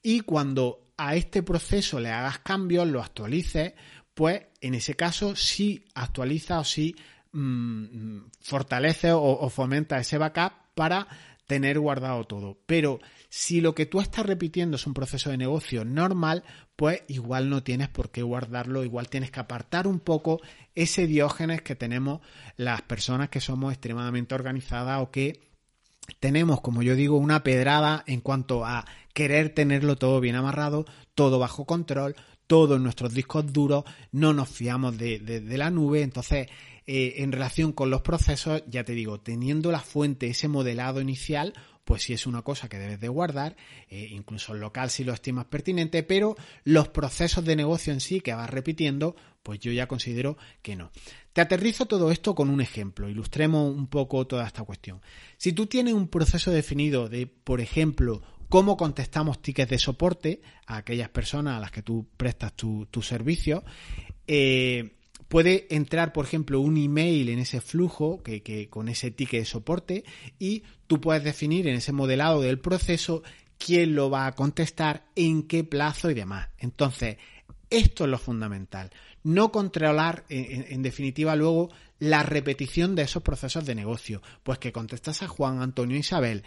y 0.03 0.21
cuando 0.21 0.89
a 0.97 1.15
este 1.15 1.43
proceso 1.43 2.01
le 2.01 2.11
hagas 2.11 2.41
cambios, 2.41 2.89
lo 2.89 3.01
actualices, 3.01 3.75
pues 4.19 4.43
en 4.61 4.75
ese 4.75 4.95
caso 4.95 5.37
sí 5.37 5.85
actualiza 5.95 6.59
o 6.59 6.65
sí 6.65 6.97
mm, 7.31 8.23
fortalece 8.41 9.13
o, 9.13 9.23
o 9.23 9.49
fomenta 9.49 10.01
ese 10.01 10.19
backup 10.19 10.55
para 10.75 11.07
tener 11.47 11.79
guardado 11.79 12.25
todo. 12.25 12.59
Pero 12.67 12.99
si 13.29 13.61
lo 13.61 13.77
que 13.77 13.87
tú 13.87 14.01
estás 14.01 14.27
repitiendo 14.27 14.75
es 14.75 14.89
un 14.89 14.95
proceso 14.95 15.31
de 15.31 15.37
negocio 15.37 15.85
normal, 15.85 16.43
pues 16.75 17.05
igual 17.07 17.49
no 17.49 17.63
tienes 17.63 17.91
por 17.91 18.11
qué 18.11 18.23
guardarlo, 18.23 18.83
igual 18.83 19.09
tienes 19.09 19.31
que 19.31 19.39
apartar 19.39 19.87
un 19.87 20.01
poco 20.01 20.41
ese 20.75 21.07
diógenes 21.07 21.63
que 21.63 21.77
tenemos 21.77 22.21
las 22.57 22.83
personas 22.83 23.29
que 23.29 23.41
somos 23.41 23.73
extremadamente 23.73 24.35
organizadas 24.35 25.01
o 25.01 25.13
que 25.13 25.49
tenemos, 26.19 26.61
como 26.61 26.83
yo 26.83 26.97
digo, 26.97 27.19
una 27.19 27.45
pedrada 27.45 28.03
en 28.09 28.21
cuanto 28.21 28.65
a 28.65 28.85
querer 29.15 29.55
tenerlo 29.55 29.95
todo 29.95 30.19
bien 30.19 30.35
amarrado, 30.35 30.87
todo 31.15 31.39
bajo 31.39 31.67
control, 31.67 32.17
todo 32.49 32.77
en 32.77 32.83
nuestros 32.83 33.15
discos 33.15 33.53
duros, 33.53 33.85
no 34.11 34.33
nos 34.33 34.49
fiamos 34.49 34.99
de, 34.99 35.43
la 35.47 35.71
nube, 35.71 36.03
entonces 36.03 36.49
eh, 36.87 37.15
en 37.19 37.31
relación 37.31 37.73
con 37.73 37.91
los 37.91 38.01
procesos, 38.01 38.65
ya 38.67 38.83
te 38.83 38.95
digo, 38.95 39.21
teniendo 39.21 39.71
la 39.71 39.81
fuente, 39.81 40.27
ese 40.27 40.49
modelado 40.49 41.01
inicial, 41.01 41.53
pues 41.85 42.03
sí 42.03 42.15
es 42.15 42.27
una 42.27 42.43
cosa 42.43 42.69
que 42.69 42.79
debes 42.79 43.01
de 43.01 43.09
guardar, 43.09 43.57
eh, 43.89 44.09
incluso 44.11 44.55
local 44.55 44.91
si 44.91 45.05
lo 45.05 45.13
estimas 45.13 45.45
pertinente, 45.45 46.03
pero 46.03 46.37
los 46.65 46.89
procesos 46.89 47.45
de 47.45 47.55
negocio 47.55 47.93
en 47.93 48.01
sí 48.01 48.21
que 48.21 48.35
vas 48.35 48.51
repitiendo, 48.51 49.15
pues 49.43 49.61
yo 49.61 49.71
ya 49.71 49.87
considero 49.87 50.39
que 50.63 50.75
no. 50.75 50.91
Te 51.35 51.43
aterrizo 51.43 51.87
todo 51.87 52.11
esto 52.11 52.35
con 52.35 52.49
un 52.49 52.61
ejemplo, 52.63 53.09
ilustremos 53.09 53.75
un 53.75 53.87
poco 53.87 54.27
toda 54.27 54.47
esta 54.47 54.65
cuestión. 54.65 55.01
Si 55.37 55.53
tú 55.53 55.67
tienes 55.67 55.95
un 55.95 56.09
proceso 56.09 56.51
definido 56.51 57.09
de, 57.09 57.27
por 57.27 57.61
ejemplo, 57.61 58.23
cómo 58.49 58.77
contestamos 58.77 59.41
tickets 59.43 59.71
de 59.71 59.79
soporte 59.79 60.41
a 60.67 60.79
aquellas 60.79 61.09
personas 61.09 61.57
a 61.57 61.61
las 61.61 61.71
que 61.71 61.83
tú 61.83 62.07
prestas 62.17 62.55
tu, 62.55 62.87
servicio, 63.03 63.65
eh, 64.27 64.97
puede 65.29 65.67
entrar, 65.75 66.13
por 66.13 66.25
ejemplo, 66.25 66.61
un 66.61 66.77
email 66.77 67.29
en 67.29 67.39
ese 67.39 67.61
flujo 67.61 68.23
que, 68.23 68.69
con 68.71 68.89
ese 68.89 69.11
ticket 69.11 69.41
de 69.41 69.47
soporte 69.47 70.05
y 70.39 70.63
tú 70.87 71.01
puedes 71.01 71.25
definir 71.25 71.69
en 71.69 71.77
ese 71.77 71.93
modelado 71.93 72.41
del 72.41 72.59
proceso 72.59 73.23
quién 73.59 73.95
lo 73.95 74.09
va 74.09 74.27
a 74.27 74.35
contestar, 74.35 75.05
en 75.15 75.43
qué 75.43 75.65
plazo 75.65 76.11
y 76.11 76.15
demás. 76.15 76.49
Entonces, 76.59 77.19
esto 77.71 78.05
es 78.05 78.11
lo 78.11 78.19
fundamental. 78.19 78.91
No 79.25 79.53
controlar, 79.53 80.25
en, 80.29 80.83
definitiva, 80.83 81.37
luego 81.37 81.71
la 81.99 82.23
repetición 82.23 82.95
de 82.95 83.03
esos 83.03 83.23
procesos 83.23 83.67
de 83.67 83.75
negocio. 83.75 84.23
Pues 84.43 84.59
que 84.59 84.73
contestas 84.73 85.23
a 85.23 85.29
Juan, 85.29 85.61
Antonio 85.61 85.97
e 85.97 86.01
Isabel, 86.01 86.45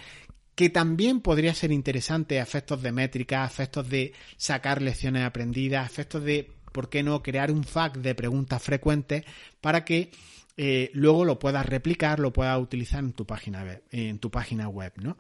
que 0.55 0.69
también 0.69 1.21
podría 1.21 1.53
ser 1.53 1.71
interesante 1.71 2.39
a 2.39 2.43
efectos 2.43 2.81
de 2.81 2.91
métrica, 2.91 3.43
a 3.43 3.47
efectos 3.47 3.89
de 3.89 4.13
sacar 4.37 4.81
lecciones 4.81 5.23
aprendidas, 5.23 5.83
a 5.83 5.91
efectos 5.91 6.23
de 6.23 6.51
¿por 6.71 6.89
qué 6.89 7.03
no 7.03 7.21
crear 7.21 7.51
un 7.51 7.63
FAQ 7.63 7.97
de 7.97 8.15
preguntas 8.15 8.61
frecuentes 8.61 9.23
para 9.59 9.85
que 9.85 10.11
eh, 10.57 10.91
luego 10.93 11.25
lo 11.25 11.39
puedas 11.39 11.65
replicar, 11.65 12.19
lo 12.19 12.33
puedas 12.33 12.59
utilizar 12.59 13.03
en 13.03 13.13
tu 13.13 13.25
página 13.25 13.63
web, 13.63 13.83
en 13.91 14.19
tu 14.19 14.29
página 14.29 14.67
web, 14.67 14.93
¿no? 14.97 15.17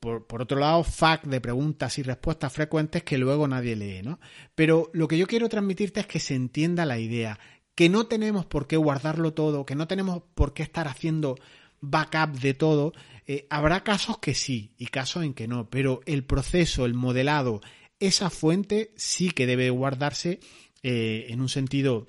Por, 0.00 0.40
otro 0.40 0.60
lado, 0.60 0.84
FAQ 0.84 1.24
de 1.24 1.40
preguntas 1.40 1.98
y 1.98 2.04
respuestas 2.04 2.52
frecuentes 2.52 3.02
que 3.02 3.18
luego 3.18 3.48
nadie 3.48 3.74
lee, 3.74 4.02
¿no? 4.02 4.20
Pero 4.54 4.90
lo 4.92 5.08
que 5.08 5.18
yo 5.18 5.26
quiero 5.26 5.48
transmitirte 5.48 5.98
es 5.98 6.06
que 6.06 6.20
se 6.20 6.36
entienda 6.36 6.86
la 6.86 7.00
idea, 7.00 7.40
que 7.74 7.88
no 7.88 8.06
tenemos 8.06 8.46
por 8.46 8.68
qué 8.68 8.76
guardarlo 8.76 9.34
todo, 9.34 9.66
que 9.66 9.74
no 9.74 9.88
tenemos 9.88 10.22
por 10.34 10.54
qué 10.54 10.62
estar 10.62 10.86
haciendo 10.86 11.36
backup 11.80 12.38
de 12.38 12.54
todo. 12.54 12.92
Eh, 13.30 13.46
habrá 13.50 13.84
casos 13.84 14.18
que 14.18 14.32
sí 14.34 14.74
y 14.78 14.86
casos 14.86 15.22
en 15.22 15.34
que 15.34 15.46
no, 15.46 15.68
pero 15.68 16.00
el 16.06 16.24
proceso, 16.24 16.86
el 16.86 16.94
modelado, 16.94 17.60
esa 18.00 18.30
fuente 18.30 18.94
sí 18.96 19.32
que 19.32 19.46
debe 19.46 19.68
guardarse 19.68 20.40
eh, 20.82 21.26
en 21.28 21.42
un 21.42 21.50
sentido 21.50 22.06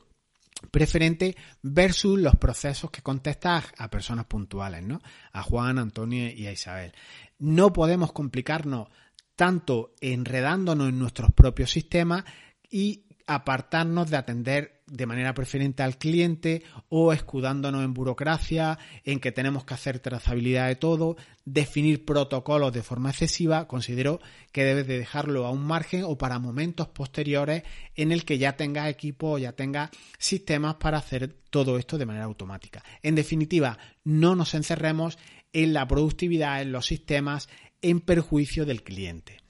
preferente 0.71 1.35
versus 1.61 2.17
los 2.17 2.37
procesos 2.37 2.89
que 2.89 3.01
contestas 3.01 3.65
a 3.77 3.89
personas 3.89 4.27
puntuales, 4.27 4.81
¿no? 4.83 5.01
A 5.33 5.43
Juan, 5.43 5.77
Antonio 5.77 6.29
y 6.29 6.47
a 6.47 6.53
Isabel. 6.53 6.93
No 7.37 7.73
podemos 7.73 8.13
complicarnos 8.13 8.87
tanto 9.35 9.95
enredándonos 9.99 10.87
en 10.87 10.99
nuestros 10.99 11.33
propios 11.33 11.69
sistemas 11.69 12.23
y 12.69 13.07
apartarnos 13.27 14.09
de 14.09 14.17
atender 14.17 14.78
de 14.91 15.05
manera 15.05 15.33
preferente 15.33 15.83
al 15.83 15.97
cliente 15.97 16.63
o 16.89 17.13
escudándonos 17.13 17.83
en 17.83 17.93
burocracia, 17.93 18.77
en 19.03 19.19
que 19.19 19.31
tenemos 19.31 19.65
que 19.65 19.73
hacer 19.73 19.99
trazabilidad 19.99 20.67
de 20.67 20.75
todo, 20.75 21.17
definir 21.45 22.05
protocolos 22.05 22.73
de 22.73 22.83
forma 22.83 23.09
excesiva, 23.09 23.67
considero 23.67 24.19
que 24.51 24.63
debes 24.63 24.87
de 24.87 24.97
dejarlo 24.97 25.45
a 25.45 25.51
un 25.51 25.65
margen 25.65 26.03
o 26.03 26.17
para 26.17 26.39
momentos 26.39 26.87
posteriores 26.87 27.63
en 27.95 28.11
el 28.11 28.25
que 28.25 28.37
ya 28.37 28.55
tengas 28.55 28.89
equipo 28.89 29.31
o 29.31 29.37
ya 29.37 29.53
tengas 29.53 29.89
sistemas 30.17 30.75
para 30.75 30.97
hacer 30.97 31.35
todo 31.49 31.77
esto 31.77 31.97
de 31.97 32.05
manera 32.05 32.25
automática. 32.25 32.83
En 33.01 33.15
definitiva, 33.15 33.77
no 34.03 34.35
nos 34.35 34.53
encerremos 34.53 35.17
en 35.53 35.73
la 35.73 35.87
productividad, 35.87 36.61
en 36.61 36.71
los 36.71 36.85
sistemas, 36.85 37.49
en 37.81 38.01
perjuicio 38.01 38.65
del 38.65 38.83
cliente. 38.83 39.41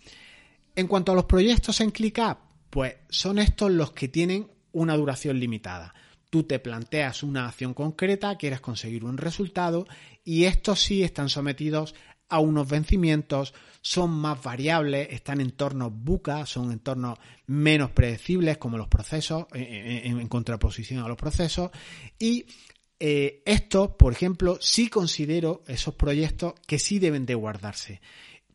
En 0.75 0.87
cuanto 0.87 1.11
a 1.11 1.15
los 1.15 1.25
proyectos 1.25 1.81
en 1.81 1.91
ClickUp, 1.91 2.37
pues 2.69 2.95
son 3.09 3.39
estos 3.39 3.71
los 3.71 3.91
que 3.91 4.07
tienen 4.07 4.47
una 4.71 4.95
duración 4.95 5.39
limitada. 5.39 5.93
Tú 6.29 6.43
te 6.43 6.59
planteas 6.59 7.23
una 7.23 7.47
acción 7.47 7.73
concreta, 7.73 8.37
quieres 8.37 8.61
conseguir 8.61 9.03
un 9.03 9.17
resultado 9.17 9.87
y 10.23 10.45
estos 10.45 10.81
sí 10.81 11.03
están 11.03 11.29
sometidos 11.29 11.95
a 12.29 12.39
unos 12.39 12.69
vencimientos, 12.69 13.53
son 13.81 14.11
más 14.11 14.41
variables, 14.43 15.07
están 15.11 15.41
en 15.41 15.47
entornos 15.47 15.91
buca, 15.91 16.45
son 16.45 16.71
entornos 16.71 17.17
menos 17.47 17.91
predecibles 17.91 18.57
como 18.57 18.77
los 18.77 18.87
procesos, 18.87 19.47
en, 19.53 20.27
contraposición 20.27 21.03
a 21.03 21.07
los 21.07 21.17
procesos 21.17 21.71
y 22.19 22.45
eh, 22.99 23.41
estos, 23.45 23.91
por 23.91 24.13
ejemplo, 24.13 24.57
sí 24.61 24.89
considero 24.89 25.63
esos 25.67 25.95
proyectos 25.95 26.53
que 26.67 26.77
sí 26.77 26.99
deben 26.99 27.25
de 27.25 27.33
guardarse. 27.33 28.01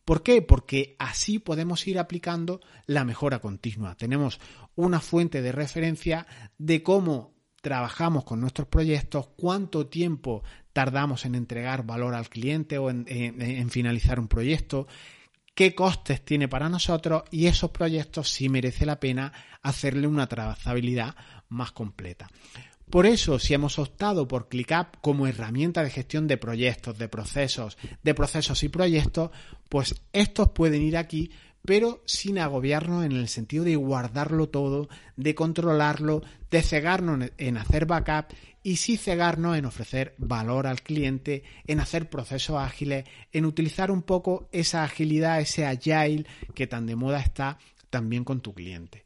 ¿Por 0.05 0.21
qué? 0.21 0.43
Porque 0.43 0.95
así 0.99 1.39
podemos 1.39 1.85
ir 1.87 1.97
aplicando 1.97 2.61
la 2.85 3.03
mejora 3.03 3.39
continua. 3.39 3.95
Tenemos 3.95 4.39
una 4.75 4.99
fuente 4.99 5.41
de 5.41 5.51
referencia 5.51 6.27
de 6.59 6.83
cómo 6.83 7.33
trabajamos 7.61 8.23
con 8.23 8.39
nuestros 8.39 8.67
proyectos, 8.67 9.29
cuánto 9.35 9.87
tiempo 9.87 10.43
tardamos 10.71 11.25
en 11.25 11.33
entregar 11.33 11.83
valor 11.83 12.13
al 12.13 12.29
cliente 12.29 12.77
o 12.77 12.91
en, 12.91 13.69
finalizar 13.71 14.19
un 14.19 14.27
proyecto, 14.27 14.87
qué 15.55 15.73
costes 15.73 16.23
tiene 16.23 16.47
para 16.47 16.69
nosotros 16.69 17.23
y 17.31 17.47
esos 17.47 17.71
proyectos 17.71 18.29
sí 18.29 18.49
merece 18.49 18.85
la 18.85 18.99
pena 18.99 19.33
hacerle 19.63 20.05
una 20.05 20.27
trazabilidad 20.27 21.15
más 21.49 21.71
completa. 21.71 22.29
Por 22.89 23.05
eso, 23.05 23.39
si 23.39 23.53
hemos 23.53 23.79
optado 23.79 24.27
por 24.27 24.47
ClickUp 24.47 24.97
como 25.01 25.27
herramienta 25.27 25.83
de 25.83 25.89
gestión 25.89 26.27
de 26.27 26.37
proyectos, 26.37 26.97
de 26.97 27.09
procesos, 27.09 27.77
de 28.03 28.13
procesos 28.13 28.63
y 28.63 28.69
proyectos, 28.69 29.31
pues 29.69 29.95
estos 30.13 30.49
pueden 30.49 30.83
ir 30.83 30.95
aquí, 30.95 31.31
pero 31.65 32.03
sin 32.05 32.37
agobiarnos 32.37 33.03
en 33.03 33.13
el 33.13 33.27
sentido 33.27 33.63
de 33.63 33.75
guardarlo 33.75 34.49
todo, 34.49 34.87
de 35.17 35.33
controlarlo, 35.33 36.21
de 36.51 36.61
cegarnos 36.61 37.31
en 37.37 37.57
hacer 37.57 37.87
backup 37.87 38.27
y 38.61 38.77
sí 38.77 38.97
cegarnos 38.97 39.57
en 39.57 39.65
ofrecer 39.65 40.13
valor 40.17 40.67
al 40.67 40.81
cliente, 40.81 41.43
en 41.65 41.79
hacer 41.79 42.09
procesos 42.09 42.57
ágiles, 42.57 43.05
en 43.31 43.45
utilizar 43.45 43.89
un 43.89 44.03
poco 44.03 44.47
esa 44.51 44.83
agilidad, 44.83 45.41
ese 45.41 45.65
agile 45.65 46.25
que 46.53 46.67
tan 46.67 46.85
de 46.85 46.95
moda 46.95 47.19
está 47.19 47.57
también 47.89 48.23
con 48.23 48.41
tu 48.41 48.53
cliente. 48.53 49.04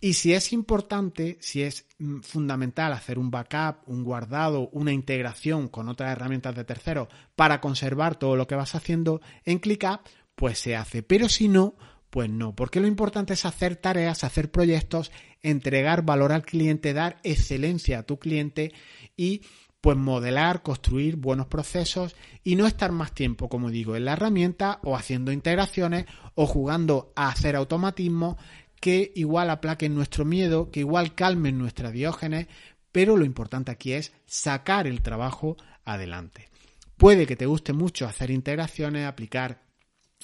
Y 0.00 0.14
si 0.14 0.32
es 0.32 0.52
importante, 0.52 1.38
si 1.40 1.62
es 1.62 1.86
mm, 1.98 2.20
fundamental 2.20 2.92
hacer 2.92 3.18
un 3.18 3.30
backup, 3.30 3.88
un 3.88 4.04
guardado, 4.04 4.68
una 4.70 4.92
integración 4.92 5.68
con 5.68 5.88
otras 5.88 6.12
herramientas 6.12 6.54
de 6.54 6.64
terceros 6.64 7.08
para 7.34 7.60
conservar 7.60 8.16
todo 8.16 8.36
lo 8.36 8.46
que 8.46 8.54
vas 8.54 8.74
haciendo 8.74 9.20
en 9.44 9.58
ClickUp, 9.58 10.00
pues 10.36 10.58
se 10.58 10.76
hace. 10.76 11.02
Pero 11.02 11.28
si 11.28 11.48
no, 11.48 11.74
pues 12.10 12.30
no, 12.30 12.54
porque 12.54 12.80
lo 12.80 12.86
importante 12.86 13.34
es 13.34 13.44
hacer 13.44 13.76
tareas, 13.76 14.22
hacer 14.22 14.50
proyectos, 14.50 15.10
entregar 15.42 16.02
valor 16.02 16.32
al 16.32 16.44
cliente, 16.44 16.92
dar 16.92 17.18
excelencia 17.24 17.98
a 17.98 18.02
tu 18.04 18.18
cliente 18.18 18.72
y 19.16 19.42
pues 19.80 19.96
modelar, 19.96 20.62
construir 20.62 21.16
buenos 21.16 21.46
procesos 21.46 22.16
y 22.42 22.56
no 22.56 22.66
estar 22.66 22.92
más 22.92 23.12
tiempo, 23.14 23.48
como 23.48 23.70
digo, 23.70 23.94
en 23.94 24.06
la 24.06 24.14
herramienta 24.14 24.80
o 24.82 24.96
haciendo 24.96 25.30
integraciones 25.32 26.06
o 26.34 26.46
jugando 26.46 27.12
a 27.14 27.28
hacer 27.28 27.54
automatismo 27.54 28.36
que 28.80 29.12
igual 29.14 29.50
aplaquen 29.50 29.94
nuestro 29.94 30.24
miedo, 30.24 30.70
que 30.70 30.80
igual 30.80 31.14
calmen 31.14 31.58
nuestra 31.58 31.90
diógenes, 31.90 32.46
pero 32.92 33.16
lo 33.16 33.24
importante 33.24 33.70
aquí 33.70 33.92
es 33.92 34.12
sacar 34.26 34.86
el 34.86 35.02
trabajo 35.02 35.56
adelante. 35.84 36.48
Puede 36.96 37.26
que 37.26 37.36
te 37.36 37.46
guste 37.46 37.72
mucho 37.72 38.06
hacer 38.06 38.30
integraciones, 38.30 39.06
aplicar 39.06 39.62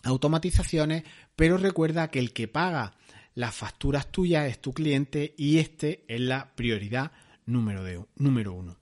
automatizaciones, 0.02 1.04
pero 1.36 1.56
recuerda 1.56 2.10
que 2.10 2.18
el 2.18 2.32
que 2.32 2.48
paga 2.48 2.94
las 3.34 3.54
facturas 3.54 4.10
tuyas 4.10 4.48
es 4.48 4.60
tu 4.60 4.72
cliente 4.72 5.34
y 5.36 5.58
este 5.58 6.04
es 6.08 6.20
la 6.20 6.54
prioridad 6.54 7.12
número, 7.46 8.08
número 8.16 8.52
uno. 8.52 8.76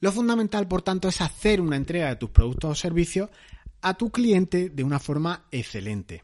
Lo 0.00 0.10
fundamental, 0.10 0.66
por 0.66 0.82
tanto, 0.82 1.08
es 1.08 1.20
hacer 1.20 1.60
una 1.60 1.76
entrega 1.76 2.08
de 2.08 2.16
tus 2.16 2.30
productos 2.30 2.70
o 2.70 2.74
servicios 2.74 3.30
a 3.82 3.94
tu 3.94 4.10
cliente 4.10 4.68
de 4.68 4.84
una 4.84 4.98
forma 4.98 5.44
excelente. 5.50 6.22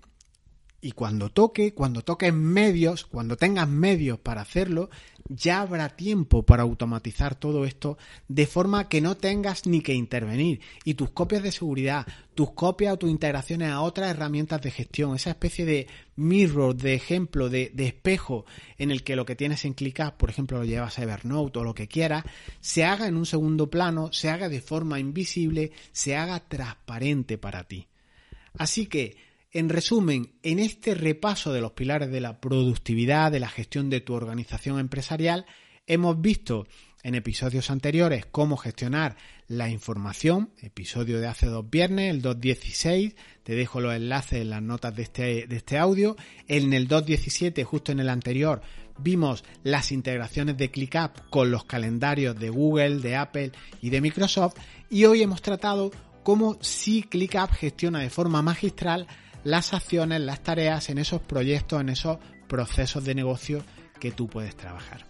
Y 0.80 0.92
cuando 0.92 1.28
toque, 1.30 1.74
cuando 1.74 2.02
toques 2.02 2.32
medios, 2.32 3.04
cuando 3.04 3.36
tengas 3.36 3.68
medios 3.68 4.20
para 4.20 4.42
hacerlo, 4.42 4.90
ya 5.28 5.60
habrá 5.60 5.88
tiempo 5.90 6.44
para 6.44 6.62
automatizar 6.62 7.34
todo 7.34 7.64
esto 7.64 7.98
de 8.28 8.46
forma 8.46 8.88
que 8.88 9.00
no 9.00 9.16
tengas 9.16 9.66
ni 9.66 9.80
que 9.80 9.92
intervenir. 9.92 10.60
Y 10.84 10.94
tus 10.94 11.10
copias 11.10 11.42
de 11.42 11.50
seguridad, 11.50 12.06
tus 12.34 12.52
copias 12.52 12.94
o 12.94 12.96
tus 12.96 13.10
integraciones 13.10 13.70
a 13.70 13.80
otras 13.80 14.10
herramientas 14.10 14.62
de 14.62 14.70
gestión, 14.70 15.16
esa 15.16 15.30
especie 15.30 15.66
de 15.66 15.88
mirror, 16.14 16.76
de 16.76 16.94
ejemplo, 16.94 17.48
de, 17.48 17.72
espejo 17.76 18.46
en 18.78 18.92
el 18.92 19.02
que 19.02 19.16
lo 19.16 19.26
que 19.26 19.34
tienes 19.34 19.64
en 19.64 19.74
ClickUp, 19.74 20.16
por 20.16 20.30
ejemplo, 20.30 20.58
lo 20.58 20.64
llevas 20.64 20.98
a 20.98 21.02
Evernote 21.02 21.58
o 21.58 21.64
lo 21.64 21.74
que 21.74 21.88
quieras, 21.88 22.24
se 22.60 22.84
haga 22.84 23.08
en 23.08 23.16
un 23.16 23.26
segundo 23.26 23.68
plano, 23.68 24.10
se 24.12 24.30
haga 24.30 24.48
de 24.48 24.60
forma 24.60 25.00
invisible, 25.00 25.72
se 25.90 26.16
haga 26.16 26.38
transparente 26.38 27.36
para 27.36 27.64
ti. 27.64 27.88
Así 28.56 28.86
que 28.86 29.27
En 29.58 29.68
resumen, 29.68 30.34
en 30.44 30.60
este 30.60 30.94
repaso 30.94 31.52
de 31.52 31.60
los 31.60 31.72
pilares 31.72 32.12
de 32.12 32.20
la 32.20 32.40
productividad, 32.40 33.32
de 33.32 33.40
la 33.40 33.48
gestión 33.48 33.90
de 33.90 34.00
tu 34.00 34.14
organización 34.14 34.78
empresarial, 34.78 35.46
hemos 35.88 36.20
visto 36.20 36.68
en 37.02 37.16
episodios 37.16 37.68
anteriores 37.68 38.24
cómo 38.24 38.56
gestionar 38.56 39.16
la 39.48 39.68
información, 39.68 40.50
episodio 40.60 41.18
de 41.18 41.26
hace 41.26 41.46
dos 41.46 41.68
viernes, 41.68 42.08
el 42.08 42.22
2.16, 42.22 43.16
te 43.42 43.56
dejo 43.56 43.80
los 43.80 43.96
enlaces 43.96 44.42
en 44.42 44.50
las 44.50 44.62
notas 44.62 44.94
de 44.94 45.02
este, 45.02 45.46
de 45.48 45.56
este 45.56 45.76
audio, 45.76 46.14
en 46.46 46.72
el 46.72 46.86
2.17, 46.86 47.64
justo 47.64 47.90
en 47.90 47.98
el 47.98 48.10
anterior, 48.10 48.62
vimos 48.96 49.42
las 49.64 49.90
integraciones 49.90 50.56
de 50.56 50.70
ClickUp 50.70 51.30
con 51.30 51.50
los 51.50 51.64
calendarios 51.64 52.38
de 52.38 52.50
Google, 52.50 53.00
de 53.00 53.16
Apple 53.16 53.50
y 53.82 53.90
de 53.90 54.02
Microsoft, 54.02 54.54
y 54.88 55.04
hoy 55.06 55.22
hemos 55.22 55.42
tratado 55.42 55.90
cómo 56.22 56.58
si 56.60 57.02
ClickUp 57.02 57.50
gestiona 57.50 57.98
de 57.98 58.10
forma 58.10 58.40
magistral 58.40 59.08
las 59.44 59.74
acciones, 59.74 60.20
las 60.20 60.42
tareas 60.42 60.90
en 60.90 60.98
esos 60.98 61.20
proyectos, 61.20 61.80
en 61.80 61.88
esos 61.88 62.18
procesos 62.48 63.04
de 63.04 63.14
negocio 63.14 63.62
que 64.00 64.10
tú 64.10 64.28
puedes 64.28 64.56
trabajar. 64.56 65.06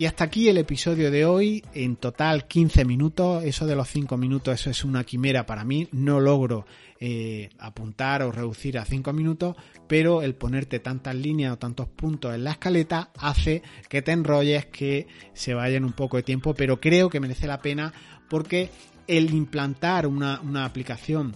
Y 0.00 0.06
hasta 0.06 0.24
aquí 0.24 0.48
el 0.48 0.56
episodio 0.56 1.10
de 1.10 1.26
hoy, 1.26 1.62
en 1.74 1.96
total 1.96 2.46
15 2.46 2.86
minutos, 2.86 3.44
eso 3.44 3.66
de 3.66 3.76
los 3.76 3.86
5 3.86 4.16
minutos, 4.16 4.58
eso 4.58 4.70
es 4.70 4.82
una 4.82 5.04
quimera 5.04 5.44
para 5.44 5.62
mí, 5.62 5.88
no 5.92 6.20
logro 6.20 6.64
eh, 6.98 7.50
apuntar 7.58 8.22
o 8.22 8.32
reducir 8.32 8.78
a 8.78 8.86
5 8.86 9.12
minutos, 9.12 9.56
pero 9.86 10.22
el 10.22 10.34
ponerte 10.34 10.78
tantas 10.78 11.14
líneas 11.14 11.52
o 11.52 11.58
tantos 11.58 11.86
puntos 11.86 12.34
en 12.34 12.44
la 12.44 12.52
escaleta 12.52 13.10
hace 13.18 13.62
que 13.90 14.00
te 14.00 14.12
enrolles, 14.12 14.64
que 14.64 15.06
se 15.34 15.52
vayan 15.52 15.84
un 15.84 15.92
poco 15.92 16.16
de 16.16 16.22
tiempo, 16.22 16.54
pero 16.54 16.80
creo 16.80 17.10
que 17.10 17.20
merece 17.20 17.46
la 17.46 17.60
pena 17.60 17.92
porque 18.30 18.70
el 19.06 19.34
implantar 19.34 20.06
una, 20.06 20.40
una 20.40 20.64
aplicación 20.64 21.34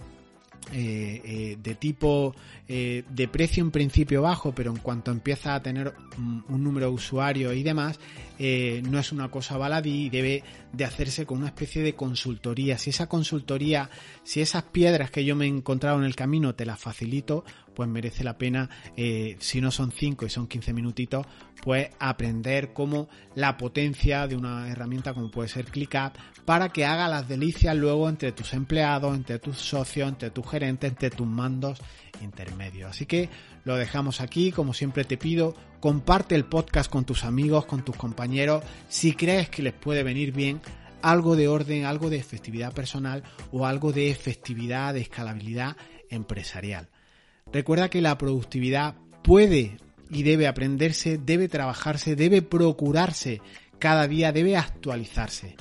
eh, 0.73 1.21
eh, 1.23 1.57
de 1.61 1.75
tipo 1.75 2.35
eh, 2.67 3.03
de 3.09 3.27
precio 3.27 3.63
en 3.63 3.71
principio 3.71 4.23
bajo, 4.23 4.53
pero 4.53 4.71
en 4.71 4.77
cuanto 4.77 5.11
empieza 5.11 5.53
a 5.53 5.61
tener 5.61 5.93
un, 6.17 6.63
número 6.63 6.87
de 6.87 6.93
usuarios 6.93 7.55
y 7.55 7.63
demás, 7.63 7.99
no 8.39 8.99
es 8.99 9.11
una 9.11 9.29
cosa 9.29 9.57
baladí 9.57 10.05
y 10.05 10.09
debe 10.09 10.43
de 10.73 10.85
hacerse 10.85 11.25
con 11.25 11.39
una 11.39 11.47
especie 11.47 11.81
de 11.81 11.95
consultoría. 11.95 12.77
Si 12.77 12.89
esa 12.89 13.07
consultoría, 13.07 13.89
si 14.23 14.41
esas 14.41 14.63
piedras 14.63 15.11
que 15.11 15.25
yo 15.25 15.35
me 15.35 15.45
he 15.45 15.49
encontrado 15.49 15.97
en 15.97 16.05
el 16.05 16.15
camino 16.15 16.55
te 16.55 16.65
las 16.65 16.79
facilito, 16.79 17.43
pues 17.73 17.89
merece 17.89 18.23
la 18.23 18.37
pena, 18.37 18.69
si 19.39 19.59
no 19.59 19.69
son 19.71 19.91
5 19.91 20.25
y 20.25 20.29
son 20.29 20.47
15 20.47 20.73
minutitos, 20.73 21.25
pues 21.61 21.89
aprender 21.99 22.71
cómo 22.73 23.09
la 23.35 23.57
potencia 23.57 24.27
de 24.27 24.35
una 24.37 24.69
herramienta 24.69 25.13
como 25.13 25.29
puede 25.29 25.49
ser 25.49 25.65
ClickUp 25.65 26.13
para 26.45 26.69
que 26.69 26.85
haga 26.85 27.09
las 27.09 27.27
delicias 27.27 27.75
luego 27.75 28.07
entre 28.07 28.31
tus 28.31 28.53
empleados, 28.53 29.15
entre 29.15 29.39
tus 29.39 29.57
socios, 29.57 30.07
entre 30.07 30.29
tus 30.29 30.49
gerentes, 30.49 30.91
entre 30.91 31.09
tus 31.09 31.27
mandos 31.27 31.81
intermedios. 32.21 32.91
Así 32.91 33.05
que 33.05 33.29
lo 33.63 33.75
dejamos 33.75 34.21
aquí, 34.21 34.51
como 34.51 34.73
siempre 34.73 35.03
te 35.03 35.17
pido, 35.17 35.55
comparte 35.79 36.35
el 36.35 36.45
podcast 36.45 36.89
con 36.91 37.05
tus 37.05 37.23
amigos, 37.23 37.65
con 37.65 37.83
tus 37.83 37.95
compañeros, 37.95 38.63
si 38.89 39.13
crees 39.13 39.49
que 39.49 39.63
les 39.63 39.73
puede 39.73 40.03
venir 40.03 40.31
bien 40.31 40.61
algo 41.01 41.35
de 41.35 41.47
orden, 41.47 41.85
algo 41.85 42.09
de 42.09 42.17
efectividad 42.17 42.73
personal 42.73 43.23
o 43.51 43.65
algo 43.65 43.91
de 43.91 44.09
efectividad, 44.09 44.93
de 44.93 45.01
escalabilidad 45.01 45.77
empresarial. 46.09 46.89
Recuerda 47.51 47.89
que 47.89 48.01
la 48.01 48.17
productividad 48.17 48.95
puede 49.23 49.77
y 50.09 50.23
debe 50.23 50.47
aprenderse, 50.47 51.17
debe 51.17 51.47
trabajarse, 51.47 52.15
debe 52.15 52.41
procurarse 52.41 53.41
cada 53.79 54.07
día, 54.07 54.31
debe 54.31 54.57
actualizarse. 54.57 55.55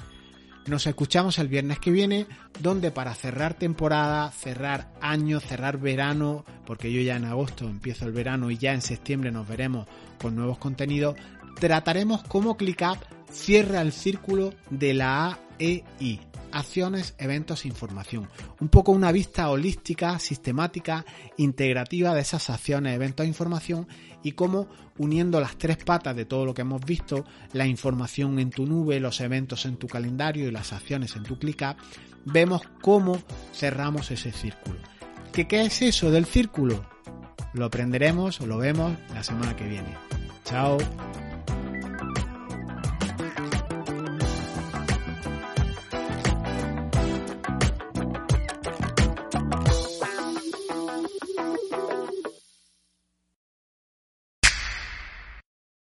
Nos 0.67 0.87
escuchamos 0.87 1.39
el 1.39 1.49
viernes 1.49 1.79
que 1.79 1.91
viene, 1.91 2.27
donde 2.61 2.91
para 2.91 3.15
cerrar 3.15 3.53
temporada, 3.53 4.31
cerrar 4.31 4.89
año, 5.03 5.39
cerrar 5.39 5.79
verano, 5.79 6.45
porque 6.65 6.91
yo 6.91 7.03
ya 7.03 7.17
en 7.17 7.27
agosto 7.27 7.67
empiezo 7.67 8.07
el 8.07 8.13
verano 8.13 8.51
y 8.51 8.57
ya 8.57 8.73
en 8.73 8.81
septiembre 8.81 9.31
nos 9.31 9.47
veremos 9.47 9.87
con 10.19 10.35
nuevos 10.35 10.57
contenidos, 10.57 11.17
trataremos 11.61 12.23
cómo 12.23 12.57
ClickUp 12.57 12.97
cierra 13.31 13.83
el 13.83 13.93
círculo 13.93 14.55
de 14.71 14.95
la 14.95 15.39
AEI, 15.59 16.21
acciones, 16.55 17.15
eventos, 17.19 17.67
información. 17.67 18.29
Un 18.61 18.69
poco 18.69 18.93
una 18.93 19.13
vista 19.13 19.51
holística, 19.51 20.19
sistemática, 20.19 21.05
integrativa 21.37 22.15
de 22.15 22.21
esas 22.21 22.49
acciones, 22.51 22.95
eventos, 22.95 23.27
información 23.27 23.87
y 24.23 24.33
cómo 24.33 24.69
uniendo 24.99 25.41
las 25.41 25.57
tres 25.57 25.77
patas 25.77 26.17
de 26.17 26.25
todo 26.25 26.47
lo 26.47 26.55
que 26.55 26.63
hemos 26.63 26.85
visto, 26.85 27.25
la 27.53 27.67
información 27.67 28.39
en 28.39 28.51
tu 28.51 28.67
nube, 28.67 29.01
los 29.01 29.21
eventos 29.21 29.67
en 29.67 29.77
tu 29.77 29.87
calendario 29.87 30.49
y 30.49 30.51
las 30.51 30.73
acciones 30.73 31.17
en 31.17 31.25
tu 31.25 31.39
ClickUp, 31.39 31.77
vemos 32.25 32.63
cómo 32.81 33.19
cerramos 33.53 34.11
ese 34.11 34.33
círculo. 34.33 34.79
¿Qué, 35.33 35.47
¿Qué 35.47 35.63
es 35.63 35.83
eso 35.83 36.11
del 36.11 36.27
círculo? 36.27 36.85
Lo 37.53 37.67
aprenderemos 37.67 38.41
o 38.41 38.47
lo 38.47 38.59
vemos 38.59 38.93
la 39.13 39.23
semana 39.23 39.55
que 39.57 39.69
viene. 39.69 39.95
Chao. 40.45 40.79